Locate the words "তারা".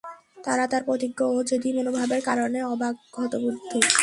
0.43-0.65